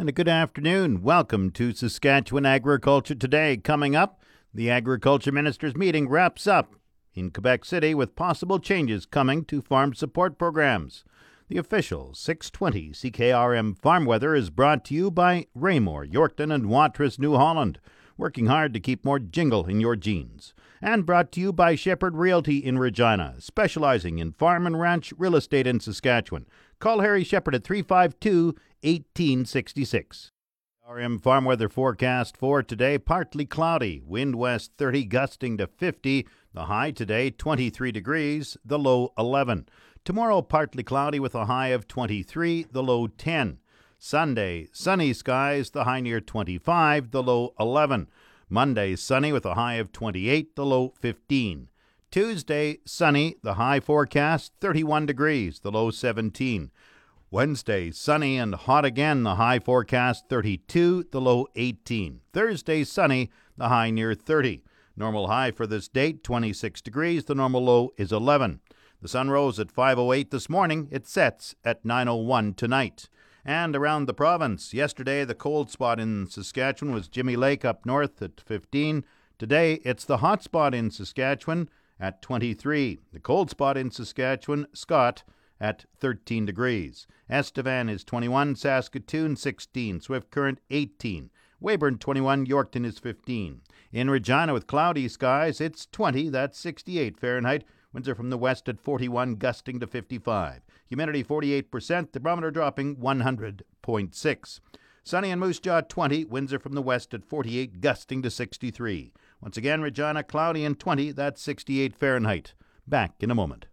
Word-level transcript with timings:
And 0.00 0.08
a 0.08 0.12
good 0.12 0.28
afternoon. 0.28 1.02
Welcome 1.02 1.50
to 1.50 1.74
Saskatchewan 1.74 2.46
Agriculture 2.46 3.14
Today. 3.14 3.58
Coming 3.58 3.94
up, 3.94 4.22
the 4.54 4.70
Agriculture 4.70 5.30
Ministers 5.30 5.76
meeting 5.76 6.08
wraps 6.08 6.46
up 6.46 6.74
in 7.12 7.30
Quebec 7.30 7.66
City 7.66 7.94
with 7.94 8.16
possible 8.16 8.58
changes 8.58 9.04
coming 9.04 9.44
to 9.44 9.60
farm 9.60 9.92
support 9.92 10.38
programs. 10.38 11.04
The 11.48 11.58
official 11.58 12.14
620 12.14 12.92
CKRM 12.92 13.76
Farm 13.76 14.06
Weather 14.06 14.34
is 14.34 14.48
brought 14.48 14.86
to 14.86 14.94
you 14.94 15.10
by 15.10 15.48
Raymore, 15.54 16.06
Yorkton, 16.06 16.50
and 16.50 16.70
Watrous, 16.70 17.18
New 17.18 17.34
Holland, 17.34 17.78
working 18.16 18.46
hard 18.46 18.72
to 18.72 18.80
keep 18.80 19.04
more 19.04 19.18
jingle 19.18 19.66
in 19.66 19.80
your 19.80 19.96
jeans. 19.96 20.54
And 20.80 21.04
brought 21.04 21.30
to 21.32 21.40
you 21.42 21.52
by 21.52 21.74
Shepherd 21.74 22.16
Realty 22.16 22.56
in 22.56 22.78
Regina, 22.78 23.34
specializing 23.38 24.18
in 24.18 24.32
farm 24.32 24.66
and 24.66 24.80
ranch 24.80 25.12
real 25.18 25.36
estate 25.36 25.66
in 25.66 25.78
Saskatchewan. 25.78 26.46
Call 26.80 27.00
Harry 27.00 27.24
Shepherd 27.24 27.54
at 27.54 27.62
352 27.62 28.56
1866. 28.80 30.32
RM 30.90 31.18
farm 31.18 31.44
weather 31.44 31.68
forecast 31.68 32.38
for 32.38 32.62
today 32.62 32.96
partly 32.96 33.44
cloudy, 33.44 34.00
wind 34.02 34.36
west 34.36 34.72
30 34.78 35.04
gusting 35.04 35.58
to 35.58 35.66
50, 35.66 36.26
the 36.54 36.64
high 36.64 36.90
today 36.90 37.28
23 37.28 37.92
degrees, 37.92 38.56
the 38.64 38.78
low 38.78 39.12
11. 39.18 39.68
Tomorrow, 40.06 40.40
partly 40.40 40.82
cloudy 40.82 41.20
with 41.20 41.34
a 41.34 41.44
high 41.44 41.68
of 41.68 41.86
23, 41.86 42.64
the 42.72 42.82
low 42.82 43.06
10. 43.06 43.58
Sunday, 43.98 44.66
sunny 44.72 45.12
skies, 45.12 45.72
the 45.72 45.84
high 45.84 46.00
near 46.00 46.18
25, 46.18 47.10
the 47.10 47.22
low 47.22 47.52
11. 47.60 48.08
Monday, 48.48 48.96
sunny 48.96 49.32
with 49.32 49.44
a 49.44 49.52
high 49.52 49.74
of 49.74 49.92
28, 49.92 50.56
the 50.56 50.64
low 50.64 50.94
15. 50.98 51.68
Tuesday, 52.10 52.78
sunny, 52.84 53.36
the 53.44 53.54
high 53.54 53.78
forecast 53.78 54.52
31 54.60 55.06
degrees, 55.06 55.60
the 55.60 55.70
low 55.70 55.92
17. 55.92 56.72
Wednesday, 57.30 57.92
sunny 57.92 58.36
and 58.36 58.52
hot 58.52 58.84
again, 58.84 59.22
the 59.22 59.36
high 59.36 59.60
forecast 59.60 60.24
32, 60.28 61.04
the 61.12 61.20
low 61.20 61.46
18. 61.54 62.20
Thursday, 62.32 62.82
sunny, 62.82 63.30
the 63.56 63.68
high 63.68 63.90
near 63.90 64.12
30. 64.12 64.64
Normal 64.96 65.28
high 65.28 65.52
for 65.52 65.68
this 65.68 65.86
date 65.86 66.24
26 66.24 66.80
degrees, 66.80 67.26
the 67.26 67.34
normal 67.36 67.62
low 67.62 67.90
is 67.96 68.10
11. 68.10 68.58
The 69.00 69.06
sun 69.06 69.30
rose 69.30 69.60
at 69.60 69.70
5:08 69.70 70.32
this 70.32 70.50
morning. 70.50 70.88
It 70.90 71.06
sets 71.06 71.54
at 71.64 71.84
9:01 71.84 72.54
tonight. 72.54 73.08
And 73.44 73.76
around 73.76 74.06
the 74.06 74.14
province, 74.14 74.74
yesterday 74.74 75.24
the 75.24 75.36
cold 75.36 75.70
spot 75.70 76.00
in 76.00 76.26
Saskatchewan 76.26 76.92
was 76.92 77.06
Jimmy 77.06 77.36
Lake 77.36 77.64
up 77.64 77.86
north 77.86 78.20
at 78.20 78.40
15. 78.40 79.04
Today 79.38 79.74
it's 79.84 80.04
the 80.04 80.18
hot 80.18 80.42
spot 80.42 80.74
in 80.74 80.90
Saskatchewan 80.90 81.68
at 82.00 82.22
23. 82.22 82.98
The 83.12 83.20
cold 83.20 83.50
spot 83.50 83.76
in 83.76 83.90
Saskatchewan, 83.90 84.66
Scott 84.72 85.22
at 85.60 85.84
13 85.98 86.46
degrees. 86.46 87.06
Estevan 87.28 87.88
is 87.88 88.02
21, 88.02 88.56
Saskatoon 88.56 89.36
16, 89.36 90.00
Swift 90.00 90.30
Current 90.30 90.60
18. 90.70 91.30
Weyburn 91.60 91.98
21, 91.98 92.46
Yorkton 92.46 92.86
is 92.86 92.98
15. 92.98 93.60
In 93.92 94.08
Regina 94.08 94.54
with 94.54 94.66
cloudy 94.66 95.06
skies, 95.08 95.60
it's 95.60 95.86
20, 95.92 96.30
that's 96.30 96.58
68 96.58 97.18
Fahrenheit. 97.18 97.64
Winds 97.92 98.08
are 98.08 98.14
from 98.14 98.30
the 98.30 98.38
west 98.38 98.68
at 98.68 98.80
41, 98.80 99.34
gusting 99.34 99.78
to 99.80 99.86
55. 99.86 100.62
Humidity 100.86 101.22
48%, 101.22 102.12
the 102.12 102.20
barometer 102.20 102.50
dropping 102.50 102.96
100.6. 102.96 104.60
Sunny 105.02 105.30
and 105.30 105.40
Moose 105.40 105.58
Jaw 105.58 105.80
20, 105.80 106.24
winds 106.26 106.52
are 106.52 106.58
from 106.58 106.74
the 106.74 106.82
west 106.82 107.12
at 107.12 107.24
48, 107.24 107.80
gusting 107.80 108.22
to 108.22 108.30
63. 108.30 109.12
Once 109.40 109.56
again, 109.56 109.80
Regina 109.80 110.22
cloudy 110.22 110.64
and 110.64 110.78
20, 110.78 111.12
that's 111.12 111.42
68 111.42 111.96
Fahrenheit. 111.96 112.54
Back 112.86 113.14
in 113.20 113.30
a 113.30 113.34
moment. 113.34 113.66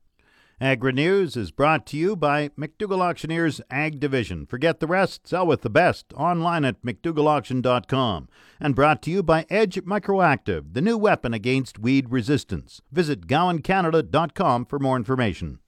Agri 0.59 0.91
News 0.91 1.37
is 1.37 1.51
brought 1.51 1.85
to 1.85 1.97
you 1.97 2.15
by 2.15 2.49
McDougall 2.57 3.01
Auctioneers 3.01 3.61
Ag 3.69 3.99
Division. 3.99 4.47
Forget 4.47 4.79
the 4.79 4.87
rest, 4.87 5.27
sell 5.27 5.45
with 5.45 5.61
the 5.61 5.69
best. 5.69 6.11
Online 6.15 6.65
at 6.65 6.81
McDougallAuction.com. 6.81 8.27
And 8.59 8.73
brought 8.73 9.03
to 9.03 9.11
you 9.11 9.21
by 9.21 9.45
Edge 9.51 9.75
Microactive, 9.83 10.73
the 10.73 10.81
new 10.81 10.97
weapon 10.97 11.31
against 11.31 11.77
weed 11.77 12.09
resistance. 12.09 12.81
Visit 12.91 13.27
GowanCanada.com 13.27 14.65
for 14.65 14.79
more 14.79 14.97
information. 14.97 15.59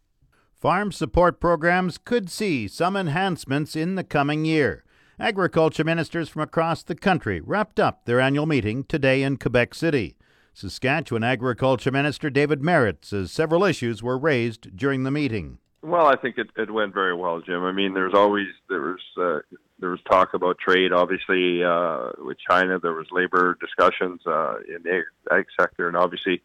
Farm 0.55 0.91
support 0.91 1.39
programs 1.39 1.99
could 1.99 2.27
see 2.29 2.67
some 2.67 2.97
enhancements 2.97 3.75
in 3.75 3.93
the 3.93 4.03
coming 4.03 4.43
year. 4.43 4.83
Agriculture 5.21 5.83
ministers 5.83 6.29
from 6.29 6.43
across 6.43 6.81
the 6.81 6.95
country 6.95 7.41
wrapped 7.41 7.77
up 7.77 8.05
their 8.05 8.21
annual 8.21 8.45
meeting 8.45 8.85
today 8.85 9.21
in 9.21 9.35
Quebec 9.35 9.75
City. 9.75 10.15
Saskatchewan 10.53 11.25
Agriculture 11.25 11.91
Minister 11.91 12.29
David 12.29 12.63
Marit 12.63 13.03
says 13.03 13.29
several 13.29 13.65
issues 13.65 14.01
were 14.01 14.17
raised 14.17 14.77
during 14.77 15.03
the 15.03 15.11
meeting. 15.11 15.57
Well, 15.81 16.05
I 16.05 16.15
think 16.15 16.37
it, 16.37 16.47
it 16.55 16.71
went 16.71 16.93
very 16.93 17.13
well, 17.13 17.41
Jim. 17.41 17.63
I 17.63 17.73
mean, 17.73 17.93
there's 17.93 18.13
always 18.13 18.47
there 18.69 18.79
was 18.81 19.01
uh, 19.17 19.57
there 19.79 19.89
was 19.89 19.99
talk 20.09 20.33
about 20.33 20.57
trade, 20.57 20.93
obviously 20.93 21.65
uh, 21.65 22.11
with 22.19 22.37
China. 22.49 22.79
There 22.79 22.93
was 22.93 23.07
labor 23.11 23.57
discussions 23.59 24.21
uh, 24.25 24.59
in 24.73 24.83
the 24.83 25.03
ag 25.33 25.47
sector, 25.59 25.89
and 25.89 25.97
obviously 25.97 26.41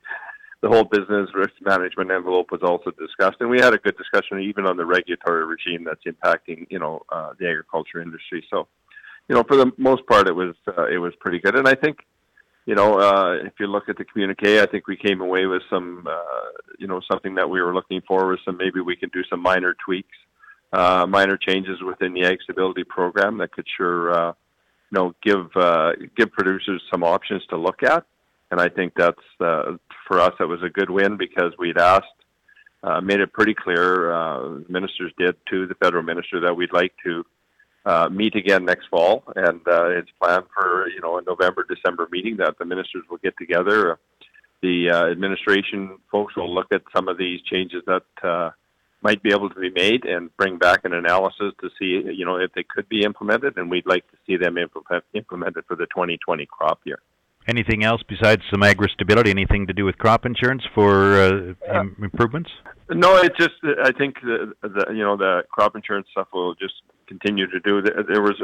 the 0.65 0.71
whole 0.71 0.85
business 0.85 1.29
risk 1.35 1.53
management 1.61 2.11
envelope 2.11 2.51
was 2.51 2.63
also 2.63 2.91
discussed. 2.93 3.37
And 3.41 3.51
we 3.51 3.61
had 3.61 3.75
a 3.75 3.79
good 3.79 3.99
discussion 3.99 4.41
even 4.41 4.65
on 4.65 4.79
the 4.79 4.87
regulatory 4.87 5.45
regime 5.45 5.85
that's 5.85 6.03
impacting 6.07 6.67
you 6.71 6.79
know 6.79 7.03
uh, 7.11 7.35
the 7.39 7.47
agriculture 7.47 8.01
industry. 8.01 8.43
So, 8.51 8.67
you 9.29 9.35
know, 9.35 9.43
for 9.47 9.59
the 9.59 9.71
most 9.77 10.07
part, 10.07 10.27
it 10.27 10.33
was 10.33 10.55
uh, 10.67 10.87
it 10.87 10.97
was 10.97 11.13
pretty 11.21 11.39
good. 11.39 11.55
And 11.55 11.69
I 11.69 11.75
think 11.75 11.99
you 12.65 12.75
know, 12.75 12.99
uh, 12.99 13.35
if 13.45 13.53
you 13.61 13.67
look 13.67 13.91
at 13.91 13.99
the 13.99 14.07
communique, 14.07 14.59
I 14.59 14.65
think 14.65 14.87
we 14.87 14.97
came 14.97 15.21
away 15.21 15.45
with 15.45 15.61
some, 15.69 16.07
uh, 16.09 16.49
you 16.79 16.87
know, 16.87 17.03
something 17.13 17.35
that 17.35 17.51
we 17.51 17.61
were 17.61 17.75
looking 17.75 18.01
for 18.09 18.27
was 18.27 18.39
some 18.43 18.57
maybe 18.57 18.81
we 18.81 18.97
can 18.97 19.11
do 19.11 19.23
some 19.29 19.43
minor 19.43 19.77
tweaks, 19.85 20.17
uh, 20.73 21.05
minor 21.07 21.37
changes 21.37 21.83
within 21.83 22.15
the 22.15 22.25
Ag 22.25 22.39
Stability 22.43 22.85
Program 22.85 23.37
that 23.37 23.53
could 23.53 23.67
sure, 23.77 24.19
uh, 24.19 24.33
you 24.91 24.99
know, 24.99 25.15
give 25.23 25.51
give 26.17 26.33
producers 26.33 26.83
some 26.91 27.03
options 27.03 27.45
to 27.51 27.59
look 27.59 27.83
at. 27.83 28.07
And 28.55 28.61
I 28.61 28.69
think 28.69 28.93
that's 28.95 29.19
uh, 29.41 29.79
for 30.07 30.21
us. 30.21 30.33
that 30.39 30.47
was 30.47 30.63
a 30.63 30.71
good 30.71 30.89
win 30.89 31.17
because 31.17 31.53
we'd 31.59 31.77
asked, 31.77 32.07
uh, 32.85 33.01
made 33.01 33.19
it 33.19 33.33
pretty 33.33 33.53
clear. 33.53 34.13
Uh, 34.13 34.61
ministers 34.69 35.13
did 35.19 35.35
to 35.51 35.67
the 35.67 35.75
federal 35.75 36.05
minister 36.05 36.39
that 36.39 36.55
we'd 36.55 36.73
like 36.73 36.93
to 37.03 37.27
uh, 37.85 38.09
meet 38.13 38.37
again 38.37 38.65
next 38.65 38.87
fall, 38.87 39.25
and 39.35 39.61
uh, 39.67 39.87
it's 39.87 40.11
planned 40.23 40.45
for 40.55 40.89
you 40.89 41.01
know 41.01 41.19
a 41.19 41.23
November 41.23 41.67
December 41.69 42.07
meeting 42.13 42.37
that 42.37 42.57
the 42.57 42.65
ministers 42.65 43.03
will 43.11 43.19
get 43.19 43.37
together. 43.39 43.99
The 44.63 44.89
uh, 44.89 45.07
administration 45.07 45.99
folks 46.13 46.37
will 46.37 46.55
look 46.55 46.69
at 46.71 46.83
some 46.95 47.09
of 47.09 47.19
these 47.19 47.43
changes 47.43 47.83
that 47.89 48.05
uh, 48.23 48.51
might 49.03 49.21
be 49.21 49.33
able 49.33 49.51
to 49.51 49.59
be 49.59 49.71
made 49.71 50.05
and 50.05 50.31
bring 50.37 50.59
back 50.59 50.85
an 50.85 50.95
analysis 50.95 51.55
to 51.61 51.71
see 51.77 52.09
you 52.09 52.25
know 52.25 52.37
if 52.37 52.53
they 52.53 52.63
could 52.63 52.89
be 52.89 53.03
implemented, 53.03 53.57
and 53.57 53.69
we'd 53.69 53.85
like 53.85 54.09
to 54.13 54.17
see 54.25 54.37
them 54.37 54.59
implement, 54.59 55.03
implemented 55.13 55.65
for 55.67 55.75
the 55.75 55.87
2020 55.87 56.47
crop 56.47 56.79
year. 56.85 57.01
Anything 57.47 57.85
else 57.85 58.03
besides 58.09 58.43
some 58.51 58.63
agri 58.63 58.89
stability? 58.93 59.31
Anything 59.31 59.67
to 59.67 59.73
do 59.73 59.85
with 59.85 59.99
crop 59.99 60.25
insurance 60.25 60.63
for 60.75 61.21
uh, 61.21 61.55
uh 61.71 61.85
improvements? 62.03 62.51
No, 62.91 63.17
it's 63.17 63.37
just 63.37 63.55
I 63.83 63.93
think 63.93 64.21
the, 64.23 64.53
the 64.63 64.93
you 64.93 65.03
know 65.03 65.17
the 65.17 65.43
crop 65.51 65.77
insurance 65.77 66.07
stuff 66.11 66.29
will 66.33 66.55
just 66.55 66.75
continue 67.07 67.47
to 67.47 67.61
do. 67.61 67.83
There 67.83 68.23
was 68.23 68.41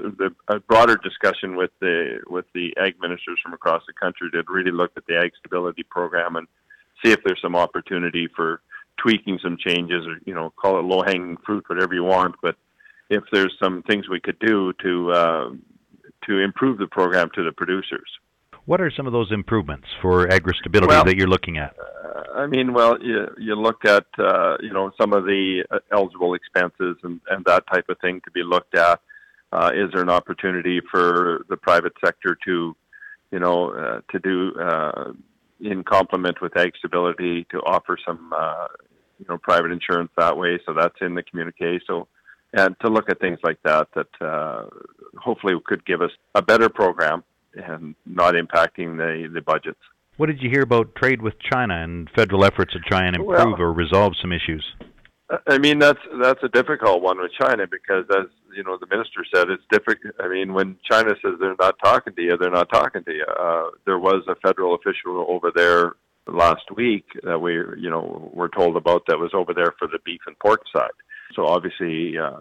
a 0.49 0.61
broader 0.61 0.97
discussion 0.97 1.57
with 1.57 1.71
the 1.81 2.21
with 2.29 2.47
the 2.55 2.75
ag 2.79 2.95
ministers 3.01 3.39
from 3.43 3.55
across 3.55 3.83
the 3.87 3.93
country 3.93 4.29
that 4.33 4.49
really 4.49 4.71
looked 4.71 4.97
at 4.97 5.07
the 5.07 5.17
ag 5.17 5.33
stability 5.39 5.83
program 5.83 6.37
and 6.37 6.47
see 7.03 7.11
if 7.11 7.21
there's 7.25 7.41
some 7.41 7.57
opportunity 7.57 8.29
for 8.35 8.61
tweaking 8.99 9.39
some 9.43 9.57
changes, 9.57 10.07
or 10.07 10.19
you 10.25 10.35
know, 10.35 10.53
call 10.57 10.79
it 10.79 10.83
low 10.83 11.03
hanging 11.03 11.37
fruit, 11.45 11.65
whatever 11.69 11.95
you 11.95 12.05
want. 12.05 12.35
But 12.43 12.57
if 13.09 13.25
there's 13.33 13.55
some 13.63 13.83
things 13.83 14.09
we 14.09 14.21
could 14.21 14.39
do 14.39 14.73
to 14.83 15.13
uh, 15.13 15.51
to 16.27 16.39
improve 16.39 16.79
the 16.79 16.87
program 16.87 17.31
to 17.35 17.45
the 17.45 17.53
producers. 17.53 18.09
What 18.67 18.81
are 18.81 18.91
some 18.97 19.07
of 19.07 19.13
those 19.13 19.33
improvements 19.33 19.87
for 20.01 20.31
agri 20.33 20.55
stability 20.61 20.89
well, 20.89 21.05
that 21.05 21.17
you're 21.17 21.29
looking 21.29 21.59
at? 21.59 21.75
Uh, 21.79 22.41
I 22.41 22.47
mean, 22.47 22.73
well, 22.73 22.97
you, 23.01 23.27
you 23.39 23.55
look 23.55 23.85
at 23.85 24.07
uh, 24.19 24.57
you 24.61 24.73
know 24.73 24.93
some 25.01 25.13
of 25.13 25.25
the 25.25 25.65
uh, 25.71 25.79
eligible 25.93 26.35
expenses 26.35 26.97
and, 27.03 27.21
and 27.31 27.45
that 27.47 27.65
type 27.73 27.89
of 27.89 27.99
thing 28.01 28.21
to 28.25 28.31
be 28.31 28.43
looked 28.43 28.77
at. 28.77 29.01
Uh, 29.53 29.71
is 29.75 29.91
there 29.93 30.03
an 30.03 30.11
opportunity 30.11 30.81
for 30.93 31.45
the 31.49 31.57
private 31.57 31.93
sector 32.05 32.39
to, 32.45 32.77
you 33.33 33.41
know, 33.41 33.71
uh, 33.71 34.01
to 34.13 34.21
do 34.21 34.53
uh, 34.61 35.13
in 35.61 35.83
complement 35.83 36.41
with 36.41 36.57
ag 36.57 36.73
stability 36.79 37.45
to 37.51 37.59
offer 37.59 37.99
some, 38.07 38.33
uh, 38.33 38.69
you 39.19 39.27
know, 39.29 39.37
private 39.39 39.73
insurance 39.73 40.11
that 40.17 40.37
way? 40.37 40.61
So 40.65 40.73
that's 40.73 40.95
in 41.01 41.17
the 41.17 41.25
communique. 41.25 41.81
So 41.87 42.07
and 42.53 42.77
to 42.81 42.89
look 42.89 43.09
at 43.09 43.21
things 43.21 43.39
like 43.43 43.59
that 43.65 43.89
that 43.95 44.09
uh, 44.21 44.67
hopefully 45.19 45.55
could 45.65 45.85
give 45.85 46.03
us 46.03 46.11
a 46.35 46.43
better 46.43 46.69
program 46.69 47.25
and 47.55 47.95
not 48.07 48.35
impacting 48.35 48.97
the, 48.97 49.29
the 49.33 49.41
budgets. 49.41 49.81
What 50.17 50.27
did 50.27 50.43
you 50.43 50.51
hear 50.51 50.63
about 50.63 50.95
trade 50.95 51.23
with 51.23 51.35
China 51.39 51.83
and 51.83 52.09
federal 52.15 52.45
efforts 52.45 52.73
to 52.75 52.81
try 52.81 53.07
and 53.07 53.17
improve 53.17 53.59
well, 53.59 53.63
or 53.63 53.73
resolve 53.73 54.13
some 54.21 54.33
issues? 54.33 54.65
I 55.47 55.59
mean 55.59 55.79
that's 55.79 56.01
that's 56.23 56.43
a 56.43 56.49
difficult 56.49 57.03
one 57.03 57.21
with 57.21 57.31
China 57.41 57.67
because 57.67 58.05
as 58.11 58.27
you 58.55 58.65
know 58.65 58.77
the 58.79 58.87
minister 58.91 59.25
said 59.33 59.49
it's 59.49 59.63
difficult. 59.71 60.15
I 60.21 60.29
mean 60.29 60.53
when 60.53 60.77
China 60.91 61.15
says 61.23 61.35
they're 61.41 61.55
not 61.59 61.77
talking 61.83 62.15
to 62.15 62.23
you, 62.23 62.37
they're 62.37 62.51
not 62.51 62.69
talking 62.71 63.05
to 63.05 63.13
you. 63.13 63.25
Uh, 63.25 63.71
there 63.87 63.99
was 63.99 64.25
a 64.29 64.35
federal 64.47 64.75
official 64.75 65.25
over 65.29 65.53
there 65.55 65.93
last 66.27 66.65
week 66.75 67.05
that 67.23 67.39
we 67.39 67.55
you 67.55 67.89
know 67.89 68.31
were 68.35 68.49
told 68.49 68.77
about 68.77 69.05
that 69.07 69.19
was 69.19 69.31
over 69.33 69.55
there 69.55 69.73
for 69.79 69.87
the 69.87 70.01
beef 70.05 70.21
and 70.27 70.39
pork 70.39 70.63
side. 70.75 70.91
So 71.35 71.47
obviously. 71.47 72.19
Uh, 72.19 72.41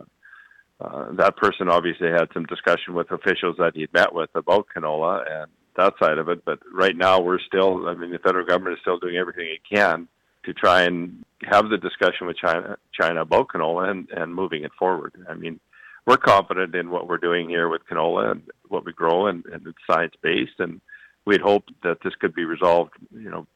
uh, 0.80 1.12
that 1.14 1.36
person 1.38 1.70
obviously 1.70 2.10
had 2.10 2.30
some 2.34 2.46
discussion 2.46 2.94
with 2.94 3.12
officials 3.12 3.58
that 3.58 3.76
he'd 3.76 3.94
met 3.94 4.14
with 4.14 4.30
about 4.36 4.68
canola 4.76 5.24
and 5.30 5.52
that 5.76 5.94
side 6.02 6.18
of 6.18 6.30
it. 6.30 6.46
But 6.46 6.60
right 6.74 6.96
now, 6.96 7.20
we're 7.20 7.40
still, 7.40 7.88
I 7.88 7.96
mean, 7.96 8.12
the 8.12 8.20
federal 8.20 8.46
government 8.46 8.78
is 8.78 8.82
still 8.82 9.00
doing 9.00 9.18
everything 9.18 9.48
it 9.48 9.76
can 9.76 10.08
to 10.46 10.54
try 10.54 10.84
and 10.84 11.26
have 11.44 11.70
the 11.70 11.78
discussion 11.78 12.28
with 12.28 12.38
China, 12.38 12.78
China 13.00 13.22
about 13.22 13.50
canola 13.50 13.90
and, 13.90 14.10
and 14.12 14.34
moving 14.34 14.64
it 14.64 14.72
forward. 14.80 15.14
I 15.30 15.34
mean, 15.34 15.60
we're 16.06 16.18
confident 16.18 16.74
in 16.76 16.90
what 16.90 17.08
we're 17.08 17.18
doing 17.18 17.50
here 17.50 17.68
with 17.68 17.82
canola 17.90 18.32
and 18.32 18.42
what 18.68 18.86
we 18.86 18.94
grow, 18.94 19.28
and, 19.28 19.46
and 19.46 19.68
it's 19.68 19.78
science 19.86 20.14
based. 20.22 20.60
And 20.60 20.80
we'd 21.26 21.42
hope 21.42 21.66
that 21.84 21.98
this 22.04 22.16
could 22.16 22.34
be 22.34 22.46
resolved, 22.46 22.92
you 23.14 23.30
know, 23.30 23.48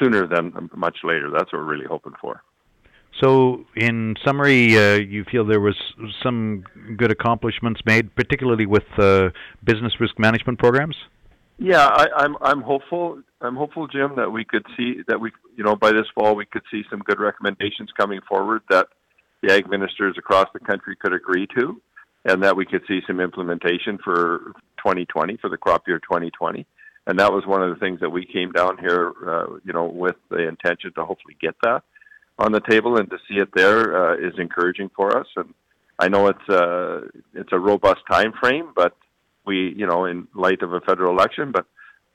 sooner 0.00 0.26
than 0.26 0.68
much 0.74 0.98
later. 1.04 1.30
That's 1.30 1.52
what 1.52 1.60
we're 1.60 1.72
really 1.72 1.86
hoping 1.86 2.14
for. 2.20 2.42
So, 3.20 3.66
in 3.76 4.16
summary, 4.24 4.76
uh, 4.78 4.94
you 4.96 5.24
feel 5.30 5.44
there 5.44 5.60
was 5.60 5.76
some 6.22 6.64
good 6.96 7.10
accomplishments 7.10 7.80
made, 7.84 8.14
particularly 8.14 8.66
with 8.66 8.84
uh, 8.98 9.30
business 9.64 10.00
risk 10.00 10.18
management 10.18 10.58
programs. 10.58 10.96
Yeah, 11.58 11.86
I, 11.86 12.06
I'm 12.16 12.36
I'm 12.40 12.62
hopeful. 12.62 13.20
I'm 13.42 13.56
hopeful, 13.56 13.86
Jim, 13.86 14.14
that 14.16 14.30
we 14.30 14.44
could 14.44 14.64
see 14.76 15.02
that 15.08 15.20
we, 15.20 15.32
you 15.56 15.64
know, 15.64 15.76
by 15.76 15.92
this 15.92 16.06
fall 16.14 16.34
we 16.34 16.46
could 16.46 16.62
see 16.70 16.84
some 16.88 17.00
good 17.00 17.20
recommendations 17.20 17.90
coming 17.98 18.20
forward 18.26 18.62
that 18.70 18.88
the 19.42 19.52
ag 19.52 19.68
ministers 19.68 20.16
across 20.16 20.46
the 20.54 20.60
country 20.60 20.96
could 20.96 21.12
agree 21.12 21.46
to, 21.58 21.80
and 22.24 22.42
that 22.42 22.56
we 22.56 22.64
could 22.64 22.82
see 22.88 23.00
some 23.06 23.20
implementation 23.20 23.98
for 24.02 24.52
2020 24.78 25.36
for 25.36 25.50
the 25.50 25.58
crop 25.58 25.86
year 25.86 25.98
2020. 25.98 26.64
And 27.06 27.18
that 27.18 27.32
was 27.32 27.46
one 27.46 27.62
of 27.62 27.70
the 27.70 27.80
things 27.80 28.00
that 28.00 28.10
we 28.10 28.24
came 28.24 28.52
down 28.52 28.78
here, 28.78 29.12
uh, 29.26 29.56
you 29.64 29.72
know, 29.72 29.84
with 29.84 30.16
the 30.30 30.46
intention 30.46 30.92
to 30.94 31.04
hopefully 31.04 31.36
get 31.40 31.56
that 31.62 31.82
on 32.40 32.52
the 32.52 32.60
table 32.60 32.96
and 32.96 33.08
to 33.10 33.18
see 33.28 33.36
it 33.36 33.50
there 33.54 33.80
uh, 33.94 34.16
is 34.16 34.34
encouraging 34.38 34.90
for 34.96 35.16
us. 35.16 35.26
And 35.36 35.54
I 35.98 36.08
know 36.08 36.28
it's 36.28 36.48
a 36.48 36.62
uh, 36.62 37.00
it's 37.34 37.52
a 37.52 37.58
robust 37.58 38.00
time 38.10 38.32
frame, 38.40 38.72
but 38.74 38.96
we, 39.44 39.74
you 39.76 39.86
know, 39.86 40.06
in 40.06 40.26
light 40.34 40.62
of 40.62 40.72
a 40.72 40.80
federal 40.80 41.12
election, 41.12 41.52
but 41.52 41.66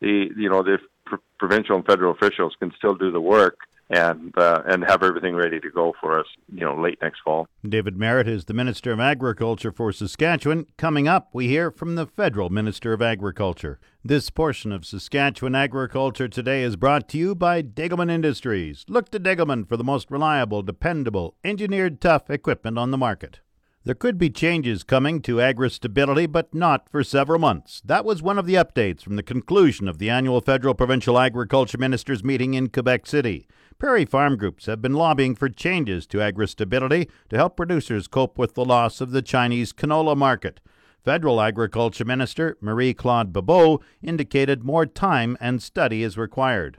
the, 0.02 0.30
you 0.36 0.50
know, 0.50 0.64
the 0.64 0.80
pr- 1.06 1.16
provincial 1.40 1.76
and 1.76 1.86
federal 1.86 2.12
officials 2.12 2.54
can 2.60 2.72
still 2.78 2.96
do 2.96 3.12
the 3.12 3.22
work 3.22 3.58
and 3.90 4.36
uh, 4.38 4.64
and 4.66 4.84
have 4.84 5.04
everything 5.04 5.36
ready 5.36 5.60
to 5.60 5.70
go 5.70 5.94
for 6.02 6.20
us, 6.20 6.26
you 6.52 6.62
know, 6.62 6.76
late 6.76 6.98
next 7.02 7.20
fall. 7.24 7.48
David 7.68 7.98
Marit 7.98 8.28
is 8.28 8.46
the 8.46 8.54
Minister 8.54 8.92
of 8.92 9.00
Agriculture 9.00 9.72
for 9.72 9.92
Saskatchewan. 9.92 10.66
Coming 10.78 11.08
up, 11.08 11.30
we 11.34 11.48
hear 11.48 11.70
from 11.72 11.96
the 11.96 12.08
Federal 12.08 12.50
Minister 12.50 12.94
of 12.94 13.02
Agriculture. 13.02 13.80
This 14.04 14.30
portion 14.30 14.72
of 14.72 14.86
Saskatchewan 14.86 15.56
Agriculture 15.56 16.28
Today 16.28 16.64
is 16.64 16.76
brought 16.76 17.08
to 17.10 17.18
you 17.18 17.36
by 17.36 17.62
Degelman 17.62 18.12
Industries. 18.12 18.86
Look 18.88 19.10
to 19.12 19.20
Degelman 19.20 19.68
for 19.68 19.78
the 19.78 19.84
most 19.84 20.10
reliable, 20.10 20.62
dependable, 20.62 21.36
engineered 21.44 22.02
tough 22.02 22.30
equipment 22.30 22.78
on 22.78 22.92
the 22.92 22.98
market. 22.98 23.40
There 23.86 23.94
could 23.94 24.18
be 24.18 24.32
changes 24.32 24.84
coming 24.84 25.22
to 25.22 25.40
agri 25.40 25.70
stability, 25.70 26.26
but 26.26 26.56
not 26.56 26.90
for 26.90 27.04
several 27.04 27.38
months. 27.38 27.84
That 27.86 28.04
was 28.04 28.24
one 28.24 28.40
of 28.40 28.48
the 28.48 28.56
updates 28.56 29.04
from 29.04 29.16
the 29.16 29.22
conclusion 29.22 29.88
of 29.88 30.00
the 30.00 30.10
annual 30.10 30.42
Federal 30.42 30.74
Provincial 30.74 31.20
Agriculture 31.20 31.78
Ministers 31.78 32.24
meeting 32.24 32.56
in 32.56 32.70
Quebec 32.70 33.06
City. 33.06 33.48
Prairie 33.78 34.06
farm 34.06 34.38
groups 34.38 34.68
have 34.68 34.82
been 34.82 34.94
lobbying 34.94 35.36
for 35.36 35.50
changes 35.50 36.08
to 36.08 36.22
agri 36.22 36.48
stability 36.48 37.10
to 37.30 37.36
help 37.36 37.58
producers 37.58 38.08
cope 38.08 38.38
with 38.38 38.54
the 38.54 38.64
loss 38.64 39.02
of 39.02 39.12
the 39.12 39.22
Chinese 39.22 39.74
canola 39.74 40.16
market. 40.16 40.62
Federal 41.04 41.42
Agriculture 41.42 42.06
Minister 42.06 42.58
Marie 42.62 42.94
Claude 42.94 43.34
Bibeau 43.34 43.82
indicated 44.02 44.64
more 44.64 44.86
time 44.86 45.38
and 45.42 45.62
study 45.62 46.04
is 46.04 46.18
required. 46.18 46.78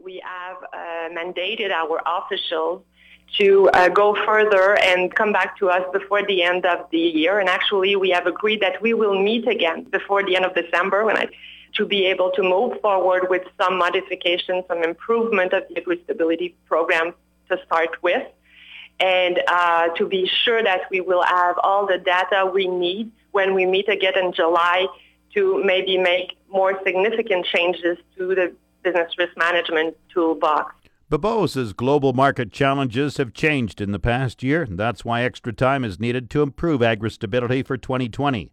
We 0.00 0.20
have 0.24 0.56
uh, 0.72 1.14
mandated 1.16 1.70
our 1.70 2.02
officials 2.04 2.82
to 3.38 3.70
uh, 3.70 3.88
go 3.88 4.16
further 4.26 4.76
and 4.80 5.14
come 5.14 5.32
back 5.32 5.56
to 5.58 5.70
us 5.70 5.82
before 5.92 6.26
the 6.26 6.42
end 6.42 6.66
of 6.66 6.90
the 6.90 6.98
year. 6.98 7.38
And 7.38 7.48
actually, 7.48 7.94
we 7.94 8.10
have 8.10 8.26
agreed 8.26 8.60
that 8.62 8.82
we 8.82 8.94
will 8.94 9.16
meet 9.22 9.46
again 9.46 9.84
before 9.84 10.24
the 10.24 10.34
end 10.34 10.44
of 10.44 10.56
December 10.56 11.04
when 11.04 11.16
I, 11.16 11.28
to 11.74 11.86
be 11.86 12.06
able 12.06 12.30
to 12.32 12.42
move 12.42 12.80
forward 12.80 13.28
with 13.30 13.42
some 13.60 13.78
modifications, 13.78 14.64
some 14.68 14.82
improvement 14.82 15.52
of 15.52 15.64
the 15.68 15.78
agri-stability 15.78 16.54
program 16.66 17.14
to 17.50 17.58
start 17.64 18.02
with, 18.02 18.26
and 19.00 19.40
uh, 19.48 19.88
to 19.88 20.06
be 20.06 20.30
sure 20.44 20.62
that 20.62 20.82
we 20.90 21.00
will 21.00 21.22
have 21.22 21.56
all 21.62 21.86
the 21.86 21.98
data 21.98 22.50
we 22.52 22.66
need 22.66 23.10
when 23.32 23.54
we 23.54 23.66
meet 23.66 23.88
again 23.88 24.16
in 24.16 24.32
July 24.32 24.86
to 25.34 25.62
maybe 25.64 25.96
make 25.96 26.36
more 26.50 26.78
significant 26.84 27.46
changes 27.46 27.96
to 28.16 28.34
the 28.34 28.54
business 28.82 29.12
risk 29.18 29.36
management 29.36 29.96
toolbox. 30.12 30.74
Bibeau 31.10 31.46
says 31.46 31.72
global 31.72 32.12
market 32.12 32.52
challenges 32.52 33.18
have 33.18 33.34
changed 33.34 33.80
in 33.80 33.92
the 33.92 33.98
past 33.98 34.42
year, 34.42 34.62
and 34.62 34.78
that's 34.78 35.04
why 35.04 35.22
extra 35.22 35.52
time 35.52 35.84
is 35.84 36.00
needed 36.00 36.30
to 36.30 36.42
improve 36.42 36.82
agri 36.82 37.10
stability 37.10 37.62
for 37.62 37.76
2020. 37.76 38.50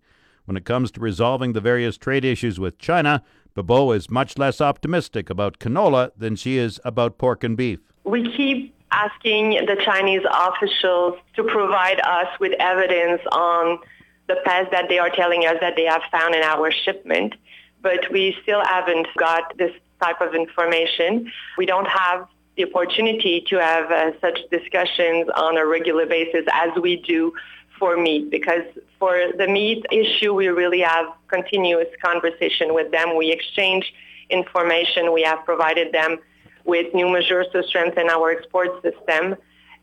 When 0.50 0.58
it 0.58 0.66
comes 0.66 0.90
to 0.94 1.00
resolving 1.00 1.54
the 1.54 1.62
various 1.62 1.96
trade 1.96 2.26
issues 2.26 2.60
with 2.60 2.80
China, 2.80 3.22
Bibeau 3.56 3.96
is 3.96 4.10
much 4.10 4.36
less 4.36 4.60
optimistic 4.60 5.30
about 5.30 5.60
canola 5.60 6.10
than 6.18 6.36
she 6.36 6.58
is 6.58 6.82
about 6.84 7.20
pork 7.20 7.44
and 7.44 7.56
beef. 7.56 7.82
We 8.04 8.36
keep 8.36 8.74
asking 8.90 9.68
the 9.68 9.80
Chinese 9.86 10.24
officials 10.28 11.20
to 11.36 11.44
provide 11.44 12.00
us 12.00 12.30
with 12.40 12.54
evidence 12.60 13.22
on 13.32 13.78
the 14.26 14.38
pests 14.44 14.72
that 14.72 14.90
they 14.90 14.98
are 14.98 15.12
telling 15.12 15.46
us 15.46 15.58
that 15.62 15.76
they 15.76 15.86
have 15.86 16.02
found 16.12 16.34
in 16.34 16.42
our 16.42 16.72
shipment, 16.72 17.36
but 17.84 18.12
we 18.12 18.36
still 18.42 18.66
haven't 18.66 19.08
got 19.20 19.56
this 19.60 19.72
type 20.02 20.20
of 20.20 20.34
information. 20.34 21.32
We 21.60 21.68
don't 21.68 21.88
have 21.88 22.28
the 22.58 22.66
opportunity 22.66 23.46
to 23.50 23.58
have 23.58 23.92
uh, 23.92 24.20
such 24.20 24.40
discussions 24.50 25.30
on 25.36 25.58
a 25.58 25.66
regular 25.68 26.08
basis 26.08 26.46
as 26.52 26.72
we 26.82 26.96
do 26.96 27.34
for 27.78 27.96
meat 27.98 28.32
because 28.32 28.64
for 29.00 29.32
the 29.38 29.48
meat 29.48 29.86
issue 29.92 30.34
we 30.34 30.48
really 30.48 30.82
have 30.82 31.08
continuous 31.28 31.88
conversation 32.04 32.74
with 32.74 32.92
them. 32.92 33.16
We 33.16 33.32
exchange 33.32 33.94
information. 34.30 35.14
We 35.14 35.24
have 35.24 35.46
provided 35.46 35.94
them 35.94 36.18
with 36.66 36.94
new 36.94 37.10
measures 37.10 37.48
to 37.54 37.64
strengthen 37.64 38.10
our 38.10 38.32
export 38.32 38.84
system. 38.84 39.36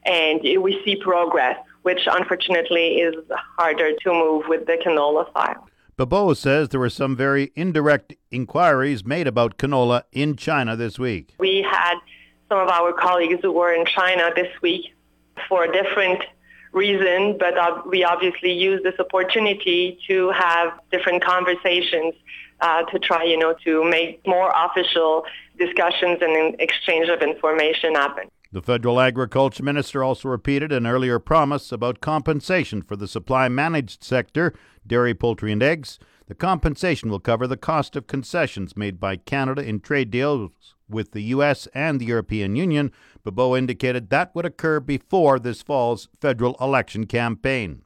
And 0.05 0.41
we 0.63 0.81
see 0.85 0.97
progress 0.97 1.59
which 1.87 2.09
unfortunately 2.11 2.97
is 2.97 3.15
harder 3.57 3.93
to 3.95 4.11
move 4.13 4.43
with 4.49 4.67
the 4.67 4.77
canola 4.85 5.33
file. 5.33 5.69
Bibeau 5.97 6.37
says 6.37 6.71
there 6.71 6.81
were 6.81 6.91
some 6.91 7.15
very 7.15 7.53
indirect 7.55 8.13
inquiries 8.33 9.05
made 9.05 9.29
about 9.29 9.57
canola 9.57 10.03
in 10.11 10.35
China 10.35 10.75
this 10.75 10.99
week. 10.99 11.37
We 11.39 11.63
had 11.63 11.95
some 12.49 12.59
of 12.59 12.69
our 12.69 12.93
colleagues 12.93 13.39
who 13.41 13.53
were 13.53 13.73
in 13.73 13.87
China 13.87 14.33
this 14.35 14.49
week 14.63 14.95
for 15.49 15.63
a 15.63 15.73
different 15.73 16.25
reason, 16.77 17.37
but 17.39 17.55
we 17.89 18.05
obviously 18.05 18.53
use 18.53 18.83
this 18.85 18.95
opportunity 19.01 19.99
to 20.07 20.31
have 20.31 20.79
different 20.93 21.25
conversations 21.25 22.15
uh, 22.61 22.83
to 22.85 22.99
try, 22.99 23.25
you 23.25 23.39
know, 23.39 23.55
to 23.65 23.83
make 23.85 24.25
more 24.27 24.53
official 24.55 25.25
discussions 25.59 26.19
and 26.21 26.55
exchange 26.61 27.09
of 27.09 27.23
information 27.23 27.95
happen. 27.95 28.29
The 28.53 28.63
federal 28.63 29.01
agriculture 29.01 29.63
minister 29.63 30.05
also 30.05 30.29
repeated 30.29 30.73
an 30.73 30.87
earlier 30.87 31.19
promise 31.19 31.73
about 31.73 32.01
compensation 32.01 32.81
for 32.83 32.95
the 32.97 33.09
supply 33.09 33.49
managed 33.49 34.05
sector, 34.05 34.55
dairy, 34.87 35.15
poultry, 35.15 35.53
and 35.53 35.63
eggs. 35.63 35.99
The 36.29 36.35
compensation 36.35 37.11
will 37.11 37.21
cover 37.21 37.47
the 37.47 37.57
cost 37.57 37.97
of 37.97 38.07
concessions 38.07 38.77
made 38.77 39.01
by 39.01 39.17
Canada 39.17 39.63
in 39.63 39.81
trade 39.81 40.11
deals 40.11 40.76
with 40.89 41.13
the 41.13 41.23
U.S. 41.23 41.67
and 41.75 42.01
the 42.01 42.07
European 42.07 42.57
Union, 42.57 42.93
Bibeau 43.25 43.57
indicated 43.57 44.11
that 44.11 44.35
would 44.35 44.47
occur 44.47 44.81
before 44.81 45.39
this 45.39 45.63
fall's 45.63 46.09
federal 46.21 46.57
election 46.61 47.07
campaign. 47.07 47.83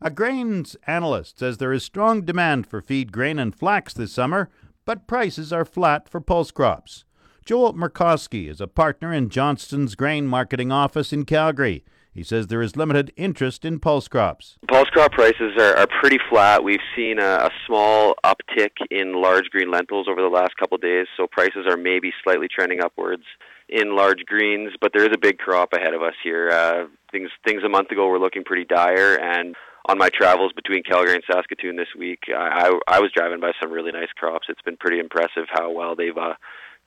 A 0.00 0.10
grains 0.10 0.76
analyst 0.86 1.38
says 1.38 1.56
there 1.56 1.72
is 1.72 1.82
strong 1.82 2.22
demand 2.22 2.66
for 2.66 2.80
feed 2.80 3.12
grain 3.12 3.38
and 3.38 3.54
flax 3.54 3.94
this 3.94 4.12
summer, 4.12 4.50
but 4.84 5.06
prices 5.06 5.52
are 5.52 5.64
flat 5.64 6.08
for 6.08 6.20
pulse 6.20 6.50
crops. 6.50 7.04
Joel 7.44 7.74
Murkowski 7.74 8.48
is 8.48 8.60
a 8.60 8.66
partner 8.66 9.12
in 9.12 9.30
Johnston's 9.30 9.94
grain 9.94 10.26
marketing 10.26 10.72
office 10.72 11.12
in 11.12 11.24
Calgary. 11.24 11.84
He 12.16 12.24
says 12.24 12.46
there 12.46 12.62
is 12.62 12.76
limited 12.76 13.12
interest 13.16 13.64
in 13.64 13.78
pulse 13.78 14.08
crops. 14.08 14.58
Pulse 14.68 14.88
crop 14.90 15.12
prices 15.12 15.52
are, 15.58 15.76
are 15.76 15.86
pretty 16.00 16.18
flat. 16.30 16.64
We've 16.64 16.80
seen 16.96 17.18
a, 17.18 17.48
a 17.48 17.50
small 17.66 18.14
uptick 18.24 18.72
in 18.90 19.20
large 19.20 19.50
green 19.50 19.70
lentils 19.70 20.08
over 20.08 20.20
the 20.22 20.28
last 20.28 20.56
couple 20.56 20.76
of 20.76 20.82
days, 20.82 21.06
so 21.16 21.26
prices 21.26 21.66
are 21.68 21.76
maybe 21.76 22.12
slightly 22.24 22.48
trending 22.48 22.80
upwards. 22.82 23.24
in 23.68 23.96
large 23.96 24.24
greens, 24.26 24.72
but 24.80 24.92
there 24.92 25.02
is 25.02 25.10
a 25.12 25.18
big 25.18 25.38
crop 25.38 25.72
ahead 25.72 25.94
of 25.94 26.02
us 26.02 26.14
here. 26.22 26.50
Uh, 26.50 26.86
things 27.10 27.30
things 27.46 27.62
a 27.64 27.68
month 27.68 27.90
ago 27.90 28.06
were 28.06 28.18
looking 28.18 28.44
pretty 28.44 28.64
dire, 28.64 29.18
and 29.20 29.56
on 29.88 29.98
my 29.98 30.08
travels 30.08 30.52
between 30.52 30.82
Calgary 30.82 31.14
and 31.14 31.24
Saskatoon 31.30 31.76
this 31.76 31.88
week, 31.98 32.24
I, 32.28 32.70
I, 32.88 32.96
I 32.96 33.00
was 33.00 33.10
driving 33.14 33.40
by 33.40 33.52
some 33.60 33.72
really 33.72 33.92
nice 33.92 34.10
crops. 34.16 34.46
It's 34.48 34.62
been 34.62 34.76
pretty 34.76 34.98
impressive 34.98 35.46
how 35.52 35.70
well 35.70 35.94
they've 35.94 36.16
uh, 36.16 36.34